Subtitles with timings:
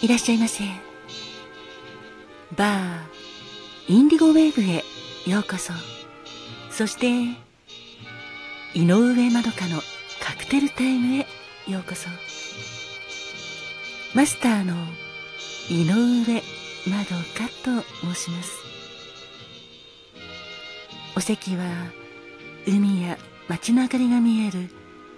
[0.00, 0.62] いらっしゃいませ。
[2.56, 4.84] バーインディゴウェーブへ
[5.28, 5.72] ようこそ。
[6.70, 7.08] そして
[8.74, 9.80] 井上まどかの
[10.22, 11.26] カクテルタイムへ
[11.66, 12.08] ようこそ。
[14.14, 14.74] マスターの
[15.68, 16.42] 井上
[16.88, 17.82] まどかと
[18.14, 18.52] 申します。
[21.16, 21.64] お席は
[22.68, 24.68] 海や街の明かりが見える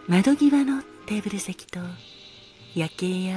[0.08, 1.80] 窓際のテーブル席と
[2.74, 3.36] 夜景や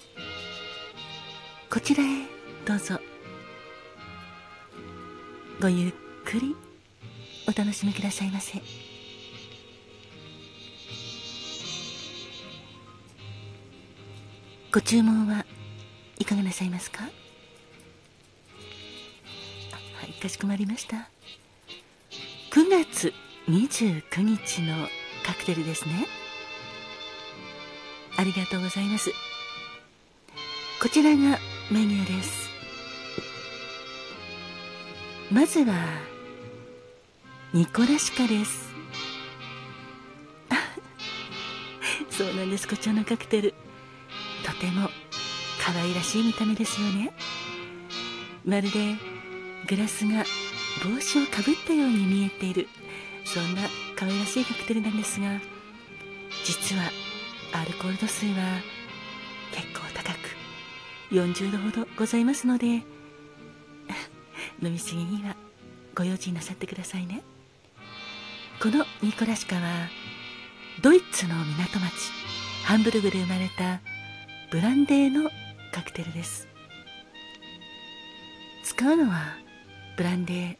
[1.73, 2.07] こちらへ
[2.65, 2.99] どうぞ。
[5.61, 5.93] ごゆっ
[6.25, 6.53] くり
[7.47, 8.61] お楽しみくださいませ。
[14.73, 15.45] ご注文は
[16.19, 17.03] いかがなさいますか？
[17.03, 17.09] は
[20.09, 21.09] いかしこまりました。
[22.51, 23.13] 9月
[23.47, 24.89] 29日の
[25.25, 26.05] カクテルですね。
[28.17, 29.09] ありがとうございます。
[30.81, 32.49] こちらがメニューです。
[35.31, 35.73] まずは
[37.53, 38.73] ニコラシカです。
[42.09, 42.67] そうなんです。
[42.67, 43.53] こちらのカクテル。
[44.45, 44.89] とても
[45.63, 47.13] 可愛らしい見た目ですよね。
[48.43, 48.95] まるで
[49.67, 50.23] グラスが
[50.83, 52.67] 帽子をかぶったように見えている。
[53.25, 53.61] そんな
[53.95, 55.39] 可愛らしいカクテルなんですが
[56.43, 56.91] 実は
[57.53, 58.61] アルコール度数は
[59.51, 60.10] 結構高
[61.11, 62.67] 40度ほどございますので
[64.61, 65.35] 飲みすぎには
[65.93, 67.21] ご用心なさってくださいね。
[68.61, 69.89] このニコラシカは
[70.81, 72.11] ドイツの港町
[72.63, 73.81] ハンブルグで生まれた
[74.51, 75.29] ブランデーの
[75.71, 76.47] カクテルです。
[78.63, 79.35] 使うのは
[79.97, 80.57] ブランデー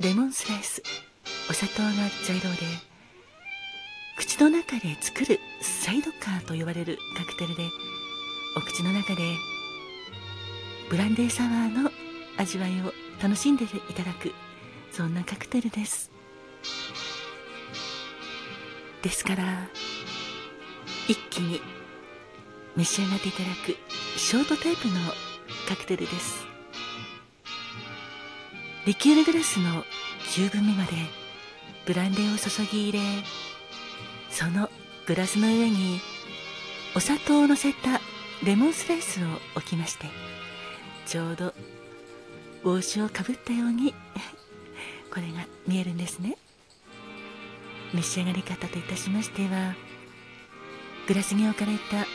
[0.00, 0.82] レモンスライス
[1.48, 1.92] お砂糖が
[2.26, 2.66] 材料で
[4.16, 7.62] 口の中で作るサイドカーと呼ばれるカクテルで
[8.56, 9.22] お口の中で
[10.90, 11.90] ブランデーサワーの
[12.36, 14.32] 味わいを楽しんでいただく
[14.90, 16.10] そんなカクテルです。
[19.02, 19.68] ですから
[21.08, 21.60] 一気に
[22.76, 23.76] 召し上がっていただく
[24.18, 24.94] ショートタイプの
[25.68, 26.46] カクテルです。
[28.86, 29.84] リキュールグラスの
[30.36, 30.92] 9分目まで
[31.86, 33.04] ブランデーを注ぎ入れ
[34.30, 34.68] その
[35.06, 36.00] グラスの上に
[36.94, 38.00] お砂糖をのせた
[38.44, 40.06] レモンスライスを置きまして
[41.06, 41.52] ちょうど
[42.62, 43.94] 帽子をかぶったように
[45.12, 46.36] これが見えるんですね。
[47.92, 49.76] 召し上がり方といたしましては
[51.06, 52.06] グラスに置かれた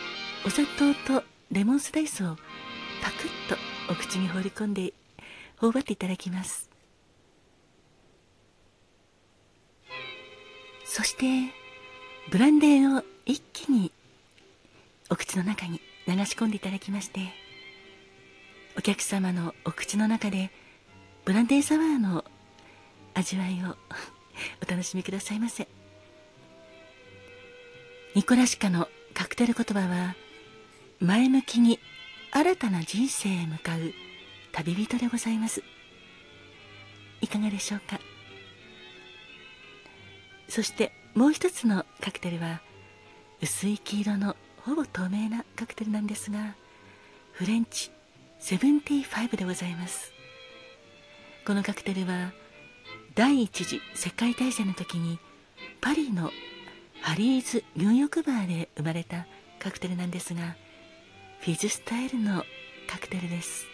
[0.45, 2.35] お砂糖とレモンスライスを
[3.01, 3.55] パクッと
[3.89, 4.93] お口に放り込んで
[5.57, 6.69] 頬張っていただきます。
[10.83, 11.53] そして
[12.29, 13.91] ブランデーを一気に
[15.09, 17.21] お口の中に流し込んでいただきまして
[18.79, 20.51] お客様のお口の中で
[21.25, 22.23] ブランデーサワーの
[23.13, 23.75] 味わいを
[24.65, 25.67] お楽しみくださいませ。
[28.15, 30.15] ニコラシカのカクテル言葉は
[31.01, 31.77] 前向きに
[32.31, 33.93] 新たな人生へ向かう
[34.53, 35.61] 旅人でございます。
[37.19, 37.99] いかがでしょうか？
[40.47, 42.61] そしてもう一つのカクテルは
[43.41, 46.55] 薄い黄色のほぼ透明なカクテルなんですが
[47.33, 47.91] フレンチ。
[48.39, 50.11] 75でございます。
[51.45, 52.31] このカクテルは
[53.15, 55.19] 第一次世界大戦の時に
[55.81, 56.31] パリの
[57.01, 59.25] ハリーズ入浴バーで生まれた
[59.59, 60.55] カクテルなんですが
[61.39, 62.43] フィズスタイルの
[62.87, 63.65] カクテルです。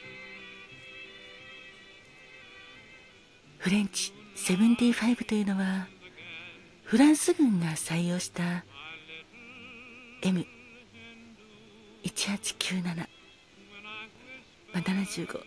[3.60, 5.88] フレンチ75というのは
[6.84, 8.64] フランス軍が採用した
[10.22, 13.15] M1897、
[14.76, 15.40] まあ、75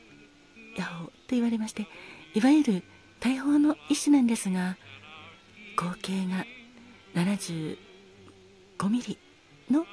[0.79, 1.87] ヤホと言われまして
[2.35, 2.83] いわゆる
[3.21, 4.79] 大砲の一種なんですが
[5.77, 6.47] 合計が
[7.15, 7.77] 75
[8.89, 9.19] ミリ
[9.71, 9.85] の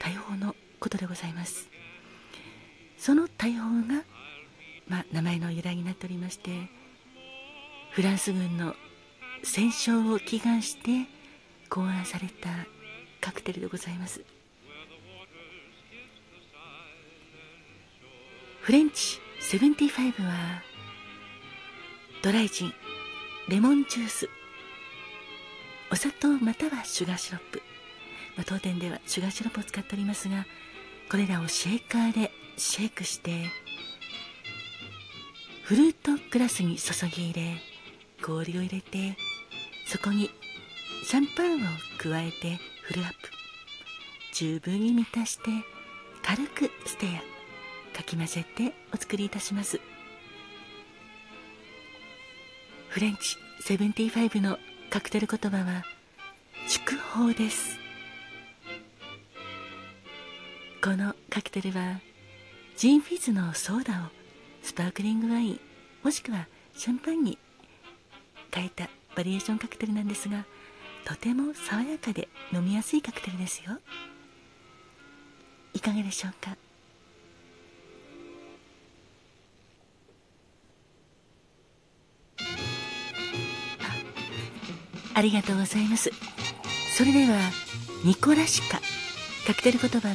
[0.00, 1.68] 大砲のことでございます。
[2.96, 4.04] その大砲が、
[4.88, 6.50] まあ、名前の由来になっておりまして
[7.92, 8.74] フランス軍の
[9.42, 11.06] 戦勝を祈願して
[11.68, 12.48] 考案された
[13.20, 14.22] カクテルでございます。
[18.60, 20.62] フレンチ75は
[22.22, 22.72] ドライジン
[23.48, 24.28] レモンジュース
[25.90, 27.62] お砂糖またはシュガーシロップ、
[28.36, 30.46] まあ、当店ではシュガーシロップを使っておりますが
[31.10, 33.46] これらをシェーカーでシェイクして
[35.62, 37.56] フルートグラスに注ぎ入れ
[38.22, 39.16] 氷を入れて
[39.86, 40.30] そこに
[41.04, 41.58] シャンパンを
[41.98, 43.14] 加えてフルアップ。
[44.32, 45.50] 十分に満たして
[46.22, 47.39] 軽くステア。
[48.00, 49.78] かき混ぜてお作りいたします。
[52.88, 53.36] フレンチ
[53.74, 54.58] 75の
[54.88, 55.84] カクテル言葉は
[56.66, 57.78] 祝砲です。
[60.82, 62.00] このカクテルは
[62.74, 64.06] ジンフィズのソーダを
[64.62, 65.60] スパークリングワイン
[66.02, 67.36] もしくはシャンパンに
[68.50, 70.46] 変えたバリエーションカクテルなんですが
[71.04, 73.78] とても爽やかで飲みやすいカクテルですよ。
[75.74, 76.56] いかがでしょうか？
[85.20, 86.10] ありがとうございます。
[86.96, 87.38] それでは
[88.04, 88.80] ニコラシカ
[89.46, 90.14] カクテル言葉は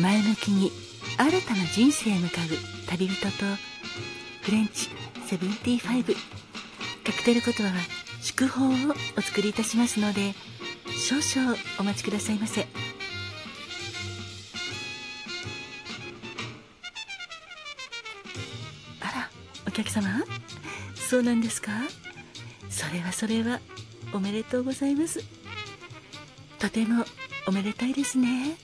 [0.00, 0.72] 前向きに
[1.18, 2.46] 新たな人生へ向かう
[2.88, 3.30] 旅人と
[4.40, 4.88] フレンチ
[5.26, 6.16] 75
[7.04, 7.70] カクテル言葉は
[8.22, 8.70] 祝砲を
[9.18, 10.32] お作りいたしますので
[10.98, 12.66] 少々お待ちくださいませ。
[19.02, 19.30] あら
[19.66, 20.24] お客様？
[20.94, 21.72] そうなんですか？
[22.70, 23.60] それはそれは。
[24.12, 25.20] おめでとうございます。
[26.58, 27.04] とても
[27.46, 28.56] おめでたいですね。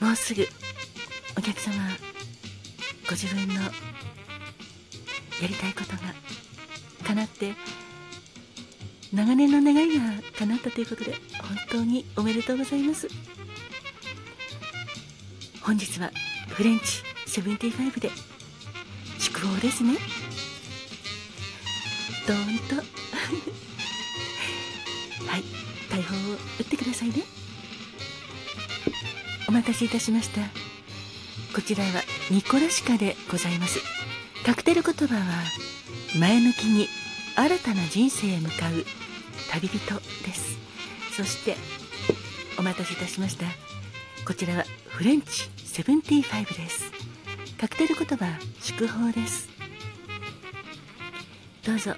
[0.00, 0.46] もうすぐ
[1.36, 1.74] お客様
[3.08, 3.70] ご自分のや
[5.48, 6.14] りたいことが
[7.04, 7.54] 叶って
[9.12, 13.08] 長年の願いが叶ったということで本当におめでとうございます。
[15.62, 16.10] 本日は
[16.48, 17.02] フレンチ
[17.40, 18.10] 75で
[19.18, 19.96] 祝砲ですね。
[22.26, 22.82] ドーンとは
[25.38, 25.44] い
[25.90, 27.22] 大砲を打ってくださいね。
[29.48, 30.40] お待たせいたしました。
[31.54, 33.80] こちらはニコラシカでございます。
[34.44, 35.22] カクテル言葉は
[36.18, 36.88] 前向きに
[37.36, 38.84] 新たな人生へ向かう。
[39.52, 39.78] 旅人
[40.24, 40.58] です。
[41.16, 41.56] そして
[42.58, 43.46] お待たせいたしました。
[44.26, 45.48] こちらはフレンチ
[45.82, 46.90] 75です。
[47.60, 48.26] カクテル言葉
[48.60, 49.48] 祝砲です。
[51.64, 51.94] どうぞ。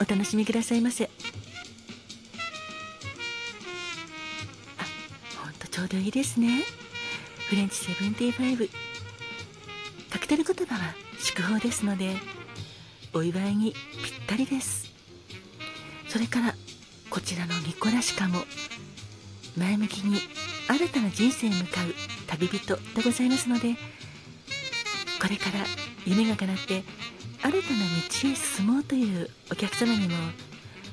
[0.00, 1.10] お楽しみくださいませ。
[4.78, 4.84] あ
[5.42, 6.62] ほんとちょうどいいですね。
[7.48, 8.70] フレンチ75
[10.10, 12.16] カクテル言葉は祝砲ですので
[13.12, 13.80] お祝いにぴっ
[14.26, 14.92] たりです。
[16.08, 16.54] それから
[17.10, 18.38] こちらのニコラシカも
[19.56, 20.18] 前向きに
[20.68, 21.94] 新たな人生へ向かう
[22.26, 23.74] 旅人でございますので
[25.20, 25.64] これから
[26.06, 26.82] 夢が叶って
[27.44, 30.14] 新たな道へ進もうというお客様にも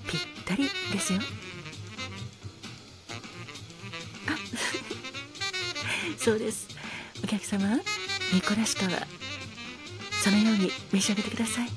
[0.06, 1.20] ぴったりですよ。
[4.28, 4.36] あ
[6.20, 6.68] そうです。
[7.24, 7.80] お客様
[8.34, 9.08] ニコラシカは
[10.22, 11.70] そのように召し上げてください。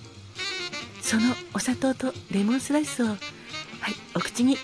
[1.00, 3.16] そのお砂糖とレモンスライスをはい
[4.16, 4.58] お口に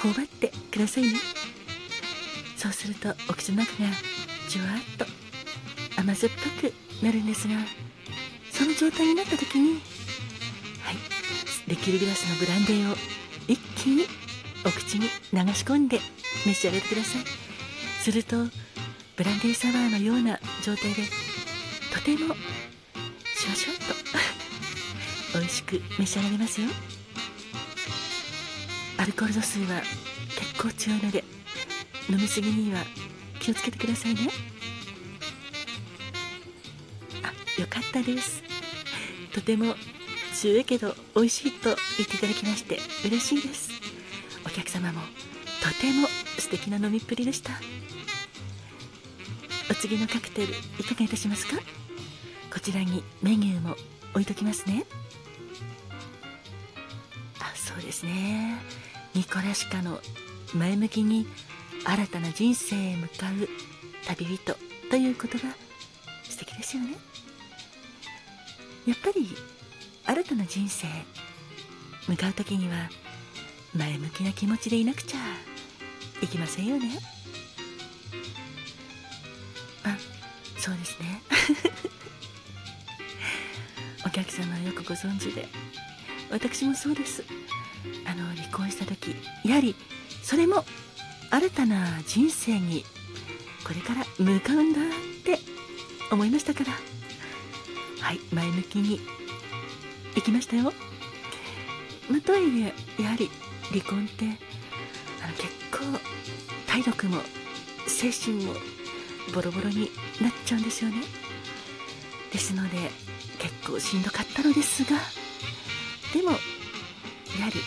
[0.00, 1.18] 頬張ってくださいね。
[2.56, 3.90] そうするとお口の中が
[4.48, 5.06] じゅわっと
[5.96, 7.79] 甘酸っぱくなるんですが。
[8.80, 9.74] 状態になった時に
[10.80, 12.96] はいできるグラスのブランデーを
[13.46, 14.06] 一気に
[14.64, 15.08] お口に流
[15.52, 16.00] し込んで
[16.46, 17.22] 召し上がってください。
[18.02, 18.36] すると
[19.16, 21.02] ブランデーサワーのような状態で
[21.92, 22.34] とても
[23.36, 23.78] シュワシュワっ
[25.32, 26.68] と 美味しく召し上がれますよ。
[28.96, 29.82] アルコール度数は
[30.38, 31.22] 結構強いので
[32.08, 32.82] 飲みすぎには
[33.40, 34.30] 気をつけてくださいね。
[37.22, 38.49] あよかったです。
[39.32, 39.74] とても
[40.34, 43.70] 強いけど美味しいと言っていただきまして嬉しいです。
[44.46, 45.00] お客様も
[45.62, 46.08] とても
[46.38, 47.52] 素敵な飲みっぷりでした。
[49.70, 51.60] お次のカクテルいかがいたしますか？
[52.52, 53.76] こちらにメニューも
[54.12, 54.84] 置いときますね。
[57.38, 58.58] あそうですね。
[59.14, 60.00] ニコラシカの
[60.54, 61.26] 前向きに
[61.84, 63.48] 新たな人生へ向かう
[64.06, 64.56] 旅人
[64.90, 65.54] という言葉
[66.28, 66.96] 素敵ですよね。
[68.86, 69.28] やっぱり
[70.06, 70.86] 新たな人生
[72.08, 72.88] 向かう時には
[73.74, 75.18] 前向きな気持ちでいなくちゃ
[76.22, 76.98] いけませんよね。
[79.84, 79.96] あ
[80.58, 81.22] そうですね。
[84.04, 85.48] お客様はよくご存知で。
[86.30, 87.24] 私もそうです。
[88.04, 89.74] あの離婚した時やはり
[90.22, 90.64] それも
[91.30, 92.84] 新たな人生に
[93.64, 94.84] これから向かうんだっ
[95.24, 95.38] て
[96.10, 96.89] 思いましたから。
[98.12, 99.00] い前向きに。
[100.14, 100.72] 行きましたよ、
[102.10, 103.30] ま、とはいえやはり
[103.70, 104.24] 離婚って
[105.22, 105.98] あの結構
[106.66, 107.22] 体力も
[107.86, 108.54] 精神も
[109.34, 109.90] ボロボロに
[110.20, 110.96] なっちゃうんですよね。
[112.32, 112.90] ですので
[113.38, 114.98] 結構しんどかったのですが
[116.12, 117.60] でもやはり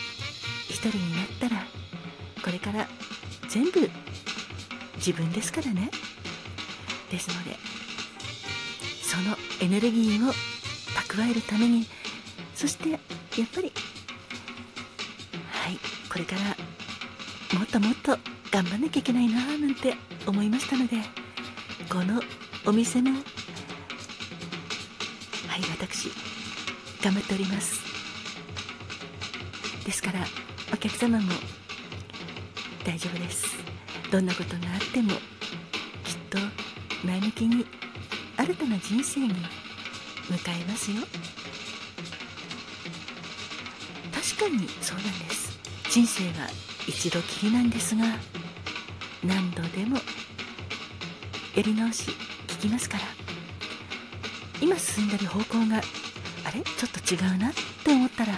[0.69, 1.63] 一人になったら
[2.43, 2.87] これから
[3.49, 3.89] 全部
[4.97, 5.89] 自分ですからね。
[7.09, 7.57] ですので
[9.13, 10.33] そのエネルギーを
[11.07, 11.85] 蓄えるために
[12.55, 12.99] そしてやっ
[13.53, 13.71] ぱり
[15.51, 15.77] はい
[16.11, 16.41] これから
[17.59, 18.17] もっともっと
[18.51, 19.93] 頑張んなきゃいけないななんて
[20.25, 20.97] 思いましたので
[21.91, 22.23] この
[22.65, 23.21] お店もはい
[25.79, 26.09] 私
[27.03, 27.81] 頑張っております。
[29.85, 30.25] ですから
[30.73, 31.33] お客様も
[32.83, 33.45] 大丈夫です。
[34.11, 35.17] どんなことがあってもきっ
[36.31, 36.39] と
[37.05, 37.65] 前向きに
[38.37, 39.29] 新たな人生に
[40.29, 40.97] 向かいますよ。
[44.13, 45.59] 確かにそうなんです。
[45.89, 46.47] 人生は
[46.87, 48.03] 一度きりなんですが
[49.23, 49.97] 何度でも
[51.55, 52.11] やり直し
[52.47, 53.03] 聞きますから。
[54.61, 55.81] 今進んでる方向が
[56.45, 56.61] あれ？
[56.61, 58.33] ちょっと違うなって思ったら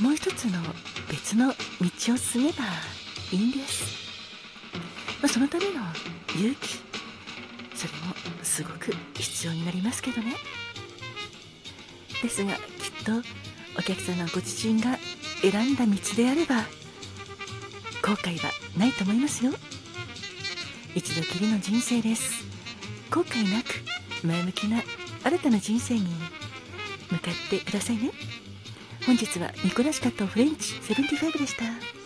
[0.00, 0.58] もう一つの
[1.08, 1.54] 別の道
[2.14, 2.64] を進めば
[3.30, 3.84] いいんです、
[5.22, 5.70] まあ、そのための
[6.34, 6.79] 勇気
[7.80, 10.34] それもすごく必要になりますけどね。
[12.22, 12.60] ですがきっ
[13.06, 13.12] と
[13.78, 14.98] お客様ご自身が
[15.40, 16.56] 選んだ道であれば
[18.02, 19.52] 後悔はないと思いますよ。
[20.94, 22.44] 一度きりの人生です。
[23.10, 24.82] 後悔なく前向きな
[25.24, 26.06] 新たな人生に
[27.10, 28.10] 向かってくださいね。
[29.06, 31.99] 本日はニコラシカとフレンチ75でした。